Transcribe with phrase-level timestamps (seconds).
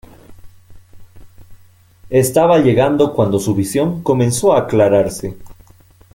[2.09, 5.37] Estaba llegando cuando su visión comenzó a aclararse.